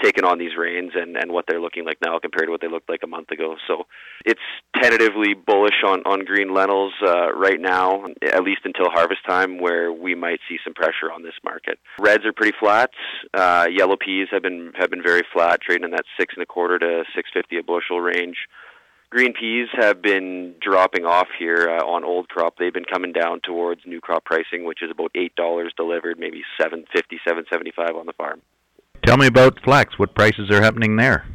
taken 0.01 0.24
on 0.25 0.38
these 0.38 0.56
rains 0.58 0.91
and, 0.96 1.18
and 1.18 1.32
what 1.32 1.46
they're 1.48 1.62
looking 1.62 1.86
like 1.86 1.98
now 2.03 2.20
compared 2.20 2.48
to 2.48 2.51
what 2.51 2.62
they 2.62 2.68
looked 2.68 2.89
like 2.89 3.01
a 3.03 3.08
month 3.08 3.32
ago. 3.32 3.56
So 3.68 3.84
it's 4.25 4.39
tentatively 4.75 5.34
bullish 5.34 5.84
on, 5.86 6.01
on 6.06 6.25
green 6.25 6.53
lentils 6.53 6.94
uh, 7.06 7.34
right 7.34 7.60
now, 7.60 8.06
at 8.24 8.44
least 8.44 8.62
until 8.63 8.89
harvest 8.89 9.22
time, 9.27 9.60
where 9.60 9.91
we 9.91 10.15
might 10.15 10.39
see 10.48 10.58
some 10.63 10.74
pressure 10.74 11.12
on 11.13 11.24
this 11.24 11.34
market. 11.44 11.79
Reds 12.00 12.25
are 12.25 12.34
pretty 12.34 12.56
flat. 12.60 12.89
Uh, 13.34 13.68
yellow 13.70 13.98
peas 13.98 14.27
have 14.32 14.41
been 14.41 14.72
have 14.77 14.89
been 14.89 15.03
very 15.03 15.24
flat, 15.34 15.62
trading 15.62 15.86
in 15.86 15.91
that 15.91 16.06
six 16.18 16.34
and 16.36 16.44
a 16.44 16.46
quarter 16.46 16.79
to 16.79 17.03
six 17.15 17.29
fifty 17.34 17.58
a 17.58 17.63
bushel 17.63 18.00
range. 18.00 18.38
Green 19.12 19.34
peas 19.34 19.68
have 19.74 20.03
been 20.03 20.53
dropping 20.62 21.03
off 21.03 21.27
here 21.39 21.68
uh, 21.68 21.84
on 21.84 22.03
old 22.03 22.29
crop. 22.29 22.58
They've 22.60 22.74
been 22.74 22.86
coming 22.86 23.12
down 23.12 23.41
towards 23.44 23.82
new 23.86 24.00
crop 24.00 24.24
pricing, 24.24 24.65
which 24.65 24.84
is 24.84 24.91
about 24.91 25.12
eight 25.15 25.36
dollars 25.36 25.74
delivered, 25.75 26.20
maybe 26.20 26.44
seven 26.62 26.86
fifty, 26.96 27.20
seven 27.27 27.44
seventy 27.51 27.72
five 27.75 27.96
on 27.96 28.06
the 28.06 28.13
farm. 28.13 28.41
Tell 29.10 29.18
me 29.18 29.25
about 29.25 29.58
flax. 29.63 29.98
What 29.98 30.13
prices 30.13 30.51
are 30.51 30.62
happening 30.62 30.96
there? 30.96 31.25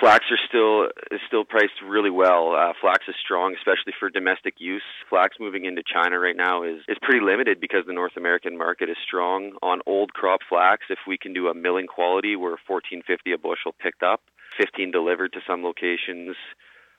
Flax 0.00 0.24
are 0.30 0.40
still 0.48 0.84
is 1.10 1.20
still 1.28 1.44
priced 1.44 1.76
really 1.86 2.08
well. 2.08 2.56
Uh, 2.56 2.72
flax 2.80 3.04
is 3.06 3.14
strong, 3.22 3.54
especially 3.54 3.92
for 4.00 4.08
domestic 4.08 4.54
use. 4.56 4.82
Flax 5.10 5.36
moving 5.38 5.66
into 5.66 5.82
China 5.84 6.18
right 6.18 6.34
now 6.34 6.62
is 6.62 6.78
is 6.88 6.96
pretty 7.02 7.20
limited 7.22 7.60
because 7.60 7.84
the 7.86 7.92
North 7.92 8.16
American 8.16 8.56
market 8.56 8.88
is 8.88 8.96
strong. 9.06 9.52
On 9.60 9.80
old 9.84 10.14
crop 10.14 10.40
flax, 10.48 10.86
if 10.88 11.00
we 11.06 11.18
can 11.18 11.34
do 11.34 11.48
a 11.48 11.54
milling 11.54 11.86
quality, 11.86 12.34
we're 12.34 12.56
14.50 12.66 13.34
a 13.34 13.36
bushel 13.36 13.74
picked 13.78 14.02
up, 14.02 14.22
15 14.58 14.90
delivered 14.90 15.34
to 15.34 15.40
some 15.46 15.62
locations. 15.62 16.34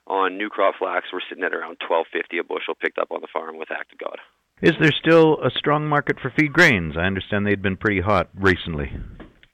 On 0.05 0.37
new 0.37 0.49
crop 0.49 0.75
flax, 0.77 1.07
we're 1.11 1.25
sitting 1.27 1.43
at 1.43 1.55
around 1.55 1.77
12.50 1.89 2.39
a 2.39 2.43
bushel 2.43 2.75
picked 2.79 2.99
up 2.99 3.09
on 3.09 3.21
the 3.21 3.33
farm 3.33 3.57
with 3.57 3.71
Act 3.71 3.93
of 3.93 3.97
God. 3.97 4.19
Is 4.61 4.75
there 4.79 4.91
still 4.91 5.41
a 5.43 5.49
strong 5.49 5.87
market 5.87 6.19
for 6.21 6.31
feed 6.37 6.53
grains? 6.53 6.93
I 6.95 7.05
understand 7.05 7.47
they'd 7.47 7.63
been 7.63 7.77
pretty 7.77 8.01
hot 8.01 8.29
recently. 8.35 8.91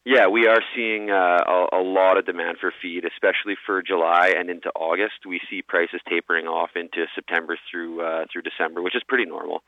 Yeah, 0.09 0.25
we 0.25 0.47
are 0.47 0.61
seeing 0.75 1.11
uh, 1.11 1.37
a, 1.45 1.77
a 1.77 1.83
lot 1.85 2.17
of 2.17 2.25
demand 2.25 2.57
for 2.59 2.73
feed, 2.81 3.05
especially 3.05 3.53
for 3.63 3.83
July 3.83 4.33
and 4.35 4.49
into 4.49 4.69
August. 4.69 5.21
We 5.27 5.39
see 5.51 5.61
prices 5.61 6.01
tapering 6.09 6.47
off 6.47 6.71
into 6.75 7.05
September 7.13 7.59
through 7.69 8.01
uh, 8.01 8.25
through 8.33 8.41
December, 8.41 8.81
which 8.81 8.95
is 8.95 9.03
pretty 9.07 9.25
normal. 9.25 9.61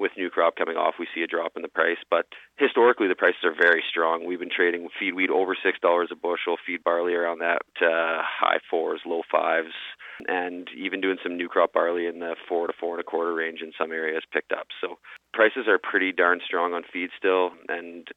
With 0.00 0.10
new 0.16 0.28
crop 0.28 0.56
coming 0.56 0.76
off, 0.76 0.94
we 0.98 1.06
see 1.14 1.22
a 1.22 1.28
drop 1.28 1.52
in 1.54 1.62
the 1.62 1.68
price, 1.68 2.02
but 2.10 2.26
historically 2.56 3.06
the 3.06 3.14
prices 3.14 3.44
are 3.44 3.54
very 3.54 3.84
strong. 3.88 4.26
We've 4.26 4.40
been 4.40 4.50
trading 4.50 4.88
feed 4.98 5.14
wheat 5.14 5.30
over 5.30 5.54
six 5.54 5.78
dollars 5.78 6.08
a 6.10 6.16
bushel, 6.16 6.56
feed 6.66 6.82
barley 6.82 7.14
around 7.14 7.38
that 7.38 7.62
uh, 7.80 8.26
high 8.26 8.58
fours, 8.68 9.02
low 9.06 9.22
fives, 9.30 9.72
and 10.28 10.68
even 10.76 11.00
doing 11.00 11.18
some 11.22 11.36
new 11.36 11.48
crop 11.48 11.72
barley 11.72 12.06
in 12.06 12.20
the 12.20 12.36
four 12.48 12.66
to 12.66 12.72
four 12.78 12.92
and 12.92 13.00
a 13.00 13.04
quarter 13.04 13.34
range 13.34 13.60
in 13.62 13.72
some 13.78 13.92
areas 13.92 14.22
picked 14.32 14.52
up. 14.52 14.68
So 14.80 14.98
prices 15.32 15.68
are 15.68 15.78
pretty 15.78 16.12
darn 16.12 16.40
strong 16.44 16.72
on 16.72 16.82
feed 16.92 17.10
still, 17.16 17.50
and 17.68 18.08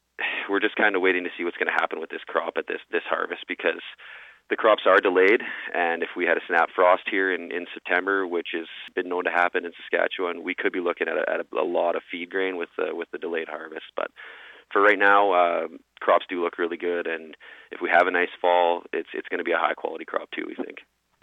we're 0.48 0.60
just 0.60 0.76
kind 0.76 0.96
of 0.96 1.02
waiting 1.02 1.24
to 1.24 1.30
see 1.36 1.44
what's 1.44 1.56
going 1.56 1.72
to 1.72 1.80
happen 1.80 2.00
with 2.00 2.10
this 2.10 2.24
crop 2.26 2.54
at 2.56 2.66
this 2.66 2.80
this 2.90 3.04
harvest 3.08 3.44
because 3.48 3.82
the 4.50 4.56
crops 4.56 4.82
are 4.84 4.98
delayed, 4.98 5.42
and 5.74 6.02
if 6.02 6.10
we 6.16 6.26
had 6.26 6.36
a 6.36 6.46
snap 6.48 6.70
frost 6.74 7.04
here 7.08 7.32
in, 7.32 7.52
in 7.52 7.66
September, 7.72 8.26
which 8.26 8.48
has 8.52 8.66
been 8.96 9.08
known 9.08 9.22
to 9.24 9.30
happen 9.30 9.64
in 9.64 9.70
Saskatchewan, 9.78 10.42
we 10.42 10.56
could 10.56 10.72
be 10.72 10.80
looking 10.80 11.06
at 11.06 11.16
a, 11.16 11.24
at 11.32 11.46
a, 11.56 11.62
lot 11.62 11.94
of 11.94 12.02
feed 12.10 12.30
grain 12.30 12.56
with 12.56 12.68
the, 12.76 12.92
with 12.92 13.08
the 13.12 13.18
delayed 13.18 13.48
harvest. 13.48 13.86
But 13.94 14.10
for 14.72 14.82
right 14.82 14.98
now, 14.98 15.30
uh, 15.32 15.68
crops 16.00 16.26
do 16.28 16.42
look 16.42 16.58
really 16.58 16.76
good, 16.76 17.06
and 17.06 17.36
if 17.70 17.80
we 17.80 17.90
have 17.92 18.08
a 18.08 18.10
nice 18.10 18.34
fall, 18.40 18.82
it's 18.92 19.08
it's 19.14 19.28
going 19.28 19.38
to 19.38 19.44
be 19.44 19.52
a 19.52 19.58
high 19.58 19.74
quality 19.74 20.04
crop 20.04 20.28
too. 20.32 20.44
We 20.46 20.56
think. 20.56 20.78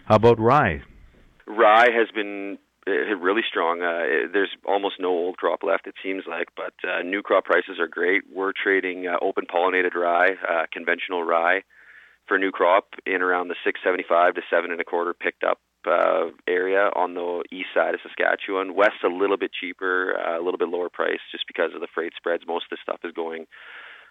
How 0.08 0.16
about 0.16 0.40
rye? 0.40 0.80
Rye 1.46 1.90
has 1.92 2.08
been 2.14 2.56
uh, 2.86 3.14
really 3.16 3.42
strong. 3.46 3.82
Uh, 3.82 4.32
there's 4.32 4.48
almost 4.66 4.94
no 4.98 5.08
old 5.08 5.36
crop 5.36 5.62
left, 5.62 5.86
it 5.86 5.96
seems 6.02 6.24
like, 6.26 6.48
but 6.56 6.72
uh, 6.82 7.02
new 7.02 7.20
crop 7.20 7.44
prices 7.44 7.78
are 7.78 7.86
great. 7.86 8.22
We're 8.32 8.52
trading 8.56 9.06
uh, 9.06 9.16
open 9.20 9.44
pollinated 9.44 9.94
rye, 9.94 10.30
uh, 10.48 10.64
conventional 10.72 11.24
rye, 11.24 11.60
for 12.26 12.38
new 12.38 12.50
crop 12.50 12.94
in 13.04 13.20
around 13.20 13.48
the 13.48 13.56
675 13.62 14.36
to 14.36 14.40
seven 14.48 14.72
and 14.72 14.80
a 14.80 14.84
quarter 14.84 15.12
picked 15.12 15.44
up 15.44 15.60
uh, 15.86 16.28
area 16.46 16.88
on 16.96 17.12
the 17.12 17.44
east 17.52 17.68
side 17.74 17.92
of 17.92 18.00
Saskatchewan. 18.02 18.74
West 18.74 19.04
a 19.04 19.08
little 19.08 19.36
bit 19.36 19.50
cheaper, 19.52 20.16
uh, 20.16 20.40
a 20.40 20.42
little 20.42 20.58
bit 20.58 20.68
lower 20.68 20.88
price, 20.88 21.20
just 21.30 21.44
because 21.46 21.72
of 21.74 21.82
the 21.82 21.88
freight 21.94 22.14
spreads. 22.16 22.44
Most 22.46 22.64
of 22.72 22.78
the 22.78 22.82
stuff 22.82 23.00
is 23.04 23.12
going 23.12 23.44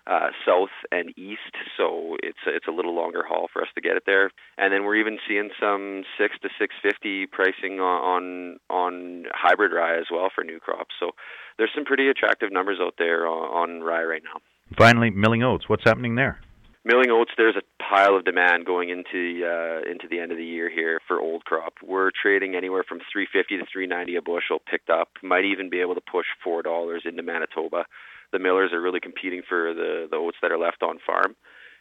uh, 0.09 0.29
south 0.45 0.69
and 0.91 1.09
east, 1.17 1.53
so 1.75 2.15
it's 2.23 2.39
a, 2.47 2.55
it's 2.55 2.67
a 2.67 2.71
little 2.71 2.95
longer 2.95 3.23
haul 3.27 3.47
for 3.51 3.61
us 3.61 3.67
to 3.75 3.81
get 3.81 3.97
it 3.97 4.03
there. 4.05 4.31
And 4.57 4.73
then 4.73 4.83
we're 4.85 4.95
even 4.95 5.19
seeing 5.27 5.49
some 5.59 6.03
six 6.17 6.35
to 6.43 6.49
six 6.59 6.73
fifty 6.81 7.25
pricing 7.27 7.79
on 7.79 8.57
on 8.69 9.25
hybrid 9.33 9.71
rye 9.73 9.97
as 9.97 10.05
well 10.11 10.29
for 10.33 10.43
new 10.43 10.59
crops. 10.59 10.95
So 10.99 11.11
there's 11.57 11.71
some 11.75 11.85
pretty 11.85 12.07
attractive 12.09 12.51
numbers 12.51 12.77
out 12.81 12.95
there 12.97 13.27
on, 13.27 13.79
on 13.79 13.83
rye 13.83 14.03
right 14.03 14.23
now. 14.23 14.39
Finally, 14.77 15.11
milling 15.11 15.43
oats. 15.43 15.69
What's 15.69 15.83
happening 15.83 16.15
there? 16.15 16.39
Milling 16.87 17.11
oats, 17.11 17.31
there's 17.35 17.57
a 17.57 17.83
pile 17.83 18.15
of 18.15 18.23
demand 18.23 18.65
going 18.65 18.87
into 18.87 19.43
uh, 19.45 19.81
into 19.91 20.07
the 20.09 20.19
end 20.19 20.31
of 20.31 20.37
the 20.37 20.45
year 20.45 20.69
here 20.69 21.01
for 21.05 21.19
old 21.19 21.43
crop. 21.43 21.73
We're 21.83 22.11
trading 22.11 22.55
anywhere 22.55 22.85
from 22.87 22.99
350 23.11 23.57
to 23.57 23.65
390 23.71 24.15
a 24.15 24.21
bushel 24.21 24.59
picked 24.65 24.89
up. 24.89 25.09
Might 25.21 25.43
even 25.43 25.69
be 25.69 25.81
able 25.81 25.95
to 25.95 26.01
push 26.01 26.27
four 26.41 26.63
dollars 26.63 27.03
into 27.03 27.23
Manitoba 27.23 27.83
the 28.31 28.39
millers 28.39 28.73
are 28.73 28.81
really 28.81 28.99
competing 28.99 29.41
for 29.47 29.73
the 29.73 30.07
the 30.09 30.17
oats 30.17 30.37
that 30.41 30.51
are 30.51 30.57
left 30.57 30.83
on 30.83 30.99
farm. 31.05 31.35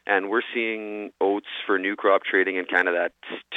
And 0.08 0.30
we're 0.30 0.42
seeing 0.54 1.10
oats 1.20 1.48
for 1.66 1.78
new 1.80 1.96
crop 1.96 2.22
trading 2.22 2.56
in 2.56 2.66
kind 2.66 2.86
of 2.86 2.94
that 2.94 3.10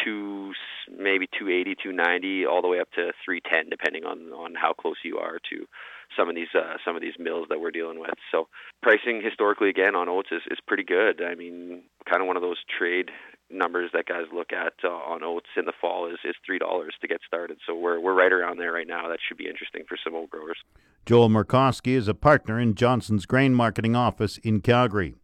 two, 0.04 0.54
maybe 0.90 1.28
280, 1.38 1.76
290, 1.76 2.48
all 2.48 2.64
the 2.64 2.68
way 2.68 2.80
up 2.80 2.90
to 2.94 3.12
310, 3.24 3.70
depending 3.70 4.04
on 4.04 4.34
on 4.34 4.56
how 4.56 4.74
close 4.74 4.98
you 5.04 5.18
are 5.18 5.38
to 5.52 5.68
some 6.18 6.30
of 6.30 6.36
these 6.36 6.54
uh, 6.56 6.78
some 6.86 6.96
of 6.96 7.02
these 7.02 7.14
mills 7.20 7.48
that 7.50 7.60
we're 7.60 7.72
dealing 7.72 8.00
with. 8.00 8.14
So 8.32 8.48
pricing 8.82 9.22
historically 9.24 9.70
again 9.70 9.96
on 9.96 10.10
oats 10.10 10.30
is, 10.32 10.42
is 10.52 10.60
pretty 10.68 10.84
good. 10.84 11.22
I 11.22 11.36
mean, 11.36 11.84
kind 12.10 12.22
of 12.22 12.28
one 12.28 12.36
of 12.38 12.42
those 12.42 12.58
trade 12.78 13.12
numbers 13.52 13.90
that 13.94 14.06
guys 14.06 14.26
look 14.34 14.54
at 14.54 14.74
uh, 14.84 14.90
on 14.90 15.24
oats 15.24 15.50
in 15.58 15.66
the 15.66 15.74
fall 15.80 16.08
is 16.08 16.18
is 16.24 16.36
three 16.46 16.60
dollars 16.60 16.94
to 17.02 17.08
get 17.08 17.22
started. 17.26 17.58
So 17.66 17.76
we're 17.76 18.00
we're 18.00 18.16
right 18.16 18.32
around 18.32 18.58
there 18.58 18.72
right 18.72 18.88
now. 18.88 19.08
That 19.10 19.20
should 19.26 19.38
be 19.38 19.48
interesting 19.48 19.84
for 19.88 19.98
some 20.04 20.16
oat 20.16 20.30
growers. 20.30 20.58
Joel 21.06 21.30
Murkowski 21.30 21.94
is 21.94 22.08
a 22.08 22.14
partner 22.14 22.60
in 22.60 22.76
Johnson's 22.76 23.26
Grain 23.26 23.54
Marketing 23.54 23.96
Office 23.96 24.38
in 24.40 24.62
Calgary. 24.62 25.16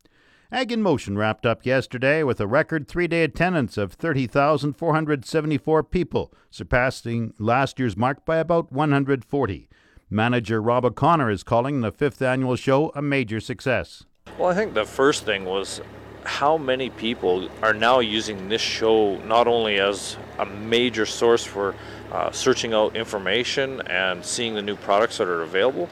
Ag 0.52 0.72
in 0.72 0.82
Motion 0.82 1.18
wrapped 1.18 1.46
up 1.46 1.66
yesterday 1.66 2.24
with 2.24 2.40
a 2.40 2.48
record 2.48 2.88
three 2.88 3.08
day 3.08 3.24
attendance 3.24 3.78
of 3.78 3.94
30,474 3.94 5.84
people, 5.84 6.32
surpassing 6.50 7.34
last 7.40 7.80
year's 7.80 7.98
mark 7.98 8.26
by 8.26 8.38
about 8.38 8.72
140. 8.72 9.68
Manager 10.10 10.62
Rob 10.62 10.86
O'Connor 10.86 11.32
is 11.32 11.42
calling 11.42 11.82
the 11.82 11.92
fifth 11.92 12.22
annual 12.22 12.56
show 12.56 12.92
a 12.94 13.02
major 13.02 13.40
success. 13.40 14.04
Well, 14.38 14.50
I 14.50 14.54
think 14.54 14.76
the 14.76 14.86
first 14.86 15.24
thing 15.26 15.46
was 15.46 15.82
how 16.24 16.58
many 16.58 16.92
people 16.92 17.50
are 17.64 17.74
now 17.74 18.00
using 18.00 18.48
this 18.48 18.62
show 18.62 19.18
not 19.24 19.48
only 19.48 19.80
as 19.80 20.18
a 20.38 20.46
major 20.46 21.08
source 21.08 21.44
for 21.44 21.74
uh, 22.12 22.30
searching 22.32 22.74
out 22.74 22.96
information 22.96 23.82
and 23.88 24.24
seeing 24.24 24.54
the 24.54 24.62
new 24.62 24.76
products 24.76 25.18
that 25.18 25.28
are 25.28 25.42
available, 25.42 25.90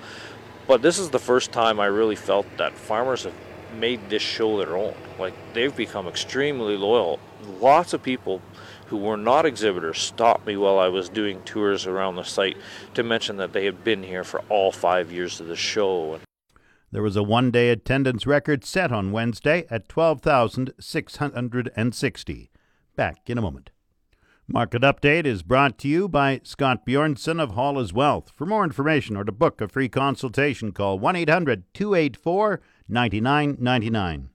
but 0.68 0.84
this 0.84 1.00
is 1.00 1.10
the 1.10 1.20
first 1.20 1.52
time 1.52 1.80
I 1.80 1.88
really 1.88 2.16
felt 2.16 2.46
that 2.58 2.74
farmers 2.74 3.24
have 3.24 3.34
made 3.80 4.10
this 4.10 4.22
show 4.22 4.58
their 4.60 4.78
own. 4.78 4.94
Like 5.18 5.34
they've 5.54 5.76
become 5.76 6.08
extremely 6.08 6.78
loyal. 6.78 7.20
Lots 7.60 7.94
of 7.94 8.04
people 8.04 8.42
who 8.88 8.98
were 8.98 9.18
not 9.18 9.46
exhibitors 9.46 10.00
stopped 10.00 10.46
me 10.46 10.58
while 10.58 10.80
I 10.80 10.88
was 10.88 11.10
doing 11.10 11.42
tours 11.44 11.86
around 11.86 12.16
the 12.16 12.24
site 12.24 12.58
to 12.94 13.04
mention 13.04 13.38
that 13.38 13.54
they 13.54 13.66
had 13.66 13.84
been 13.84 14.04
here 14.04 14.24
for 14.24 14.42
all 14.50 14.72
five 14.72 15.12
years 15.12 15.40
of 15.40 15.48
the 15.48 15.56
show. 15.56 16.20
There 16.92 17.02
was 17.02 17.16
a 17.16 17.24
one 17.24 17.50
day 17.50 17.70
attendance 17.70 18.28
record 18.28 18.64
set 18.64 18.92
on 18.92 19.12
Wednesday 19.12 19.66
at 19.70 19.90
12,660. 19.90 22.52
Back 22.96 23.30
in 23.30 23.40
a 23.40 23.42
moment. 23.42 23.72
Market 24.48 24.82
Update 24.82 25.26
is 25.26 25.42
brought 25.42 25.78
to 25.80 25.88
you 25.88 26.10
by 26.10 26.42
Scott 26.44 26.86
Bjornson 26.86 27.42
of 27.42 27.52
Hall 27.52 27.82
Wealth. 27.94 28.34
For 28.36 28.46
more 28.46 28.66
information 28.66 29.16
or 29.16 29.24
to 29.24 29.32
book 29.32 29.62
a 29.62 29.70
free 29.70 29.88
consultation, 29.88 30.74
call 30.74 31.00
1 31.00 31.16
800 31.16 31.64
284 31.74 32.60
9999. 32.90 34.30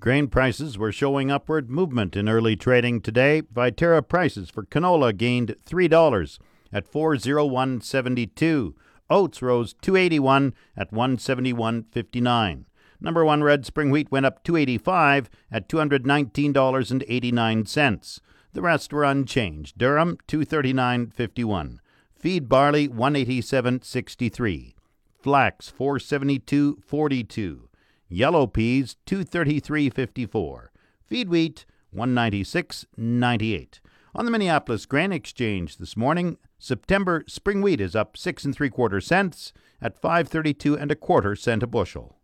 Grain 0.00 0.26
prices 0.26 0.78
were 0.78 0.90
showing 0.90 1.30
upward 1.30 1.70
movement 1.70 2.16
in 2.16 2.28
early 2.28 2.56
trading 2.56 3.00
today. 3.00 3.42
Viterra 3.42 4.04
prices 4.06 4.50
for 4.50 4.64
canola 4.64 5.16
gained 5.16 5.54
$3 5.64 6.38
at 6.72 6.90
401.72. 6.90 8.74
Oats 9.10 9.42
rose 9.42 9.74
281 9.74 10.54
at 10.76 10.90
171.59. 10.90 12.64
Number 13.00 13.24
1 13.24 13.42
red 13.42 13.64
spring 13.66 13.90
wheat 13.90 14.10
went 14.10 14.26
up 14.26 14.42
285 14.44 15.28
at 15.50 15.68
$219.89. 15.68 18.20
The 18.54 18.62
rest 18.62 18.92
were 18.92 19.04
unchanged. 19.04 19.78
Durum 19.78 20.18
239.51. 20.28 21.78
Feed 22.14 22.48
barley 22.48 22.88
187.63. 22.88 24.74
Flax 25.20 25.72
472.42. 25.76 27.62
Yellow 28.12 28.46
peas 28.46 28.96
233.54. 29.06 30.68
Feed 31.06 31.28
wheat 31.30 31.64
196.98. 31.96 33.80
On 34.14 34.24
the 34.26 34.30
Minneapolis 34.30 34.84
Grain 34.84 35.12
Exchange 35.12 35.78
this 35.78 35.96
morning, 35.96 36.36
September 36.58 37.24
spring 37.26 37.62
wheat 37.62 37.80
is 37.80 37.96
up 37.96 38.16
six 38.16 38.44
and 38.44 38.54
three 38.54 38.68
quarter 38.68 39.00
cents 39.00 39.54
at 39.80 39.98
532 39.98 40.76
and 40.76 40.92
a 40.92 40.94
quarter 40.94 41.34
cent 41.34 41.62
a 41.62 41.66
bushel. 41.66 42.18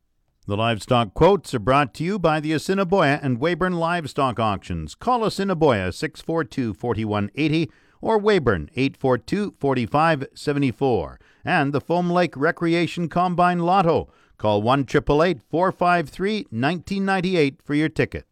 The 0.46 0.56
livestock 0.56 1.14
quotes 1.14 1.54
are 1.54 1.58
brought 1.58 1.94
to 1.94 2.04
you 2.04 2.18
by 2.18 2.40
the 2.40 2.52
Assiniboia 2.52 3.18
and 3.22 3.40
Weyburn 3.40 3.78
Livestock 3.78 4.38
Auctions. 4.38 4.94
Call 4.94 5.24
Assiniboia 5.24 5.90
642 5.92 6.74
4180 6.74 7.70
or 8.00 8.18
Weyburn 8.18 8.68
842 8.76 9.54
4574. 9.58 11.20
And 11.44 11.72
the 11.72 11.80
Foam 11.80 12.10
Lake 12.10 12.36
Recreation 12.36 13.08
Combine 13.08 13.60
Lotto. 13.60 14.10
Call 14.38 14.62
1 14.62 14.86
453 14.86 16.46
1998 16.50 17.60
for 17.64 17.74
your 17.74 17.88
ticket. 17.88 18.24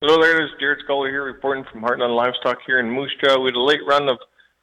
Hello 0.00 0.22
there, 0.22 0.38
this 0.38 0.52
is 0.54 0.60
Jared 0.60 0.78
Scully 0.84 1.10
here 1.10 1.24
reporting 1.24 1.64
from 1.72 1.82
Heartland 1.82 2.14
Livestock 2.14 2.58
here 2.64 2.78
in 2.78 2.88
Moose 2.88 3.10
Jaw. 3.20 3.40
We 3.40 3.48
had 3.48 3.56
a 3.56 3.60
late 3.60 3.84
run 3.84 4.08
of 4.08 4.18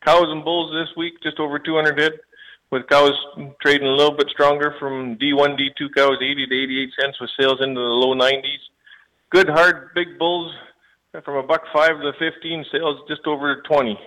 cows 0.06 0.28
and 0.30 0.46
bulls 0.46 0.72
this 0.72 0.96
week, 0.96 1.16
just 1.22 1.38
over 1.38 1.60
200 1.60 2.00
head, 2.00 2.14
with 2.72 2.88
cows 2.88 3.12
trading 3.62 3.88
a 3.88 3.92
little 3.92 4.16
bit 4.16 4.30
stronger 4.30 4.74
from 4.80 5.18
D1, 5.18 5.60
D2 5.60 5.94
cows, 5.98 6.16
80 6.22 6.48
to 6.48 6.64
88 6.64 6.90
cents, 7.02 7.20
with 7.20 7.30
sales 7.38 7.60
into 7.60 7.82
the 7.82 7.96
low 8.00 8.16
90s. 8.16 8.64
Good, 9.32 9.50
hard, 9.50 9.94
big 9.96 10.18
bulls 10.18 10.54
uh, 11.14 11.20
from 11.26 11.36
a 11.36 11.44
buck 11.44 11.64
five 11.74 12.00
to 12.00 12.14
15, 12.18 12.66
sales 12.72 13.02
just 13.10 13.28
over 13.28 13.62
20. 13.68 14.00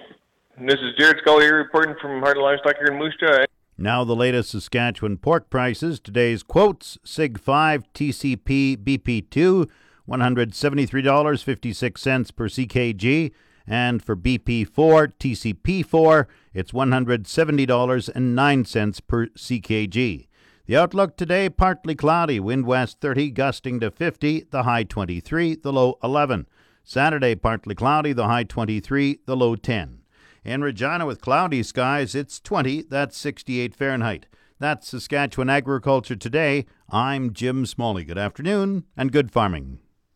And 0.57 0.67
this 0.67 0.81
is 0.81 0.97
Jared 0.99 1.19
Scully 1.21 1.45
here 1.45 1.59
reporting 1.59 1.97
from 2.01 2.23
Heartland 2.23 2.45
Livestock 2.45 2.77
here 2.79 2.95
in 2.95 2.99
Moose 2.99 3.15
Jaw. 3.21 3.45
Now 3.79 4.03
the 4.03 4.17
latest 4.17 4.51
Saskatchewan 4.51 5.19
pork 5.19 5.51
prices. 5.51 6.01
Today's 6.01 6.43
quotes: 6.43 6.99
Sig 7.05 7.39
5 7.39 7.85
TCP 7.95 8.77
BP2 8.77 9.69
$173.56 10.09 12.35
per 12.35 12.49
CKG, 12.49 13.31
and 13.67 14.03
for 14.03 14.17
BP4 14.17 15.13
TCP4, 15.21 16.25
it's 16.55 16.73
$170.09 16.73 19.07
per 19.07 19.27
CKG. 19.27 20.29
The 20.67 20.77
outlook 20.77 21.17
today 21.17 21.49
partly 21.49 21.95
cloudy, 21.95 22.41
wind 22.41 22.67
west 22.67 22.99
30, 23.01 23.31
gusting 23.31 23.79
to 23.81 23.91
50, 23.91 24.49
the 24.51 24.65
high 24.65 24.83
23, 24.85 25.57
the 25.57 25.73
low 25.73 25.99
11. 26.03 26.47
Saturday 26.85 27.35
partly 27.35 27.75
cloudy, 27.75 28.13
the 28.13 28.29
high 28.29 28.45
23, 28.45 29.21
the 29.27 29.35
low 29.37 29.57
10. 29.57 30.01
In 30.45 30.63
Regina 30.63 31.05
with 31.05 31.21
cloudy 31.21 31.63
skies, 31.63 32.15
it's 32.15 32.41
20, 32.41 32.83
that's 32.83 33.17
68 33.17 33.75
Fahrenheit. 33.75 34.27
That's 34.59 34.89
Saskatchewan 34.89 35.51
Agriculture 35.51 36.17
Today. 36.17 36.67
I'm 36.89 37.33
Jim 37.33 37.67
Smalley. 37.67 38.05
Good 38.05 38.19
afternoon 38.19 38.85
and 38.97 39.13
good 39.13 39.31
farming. 39.31 39.81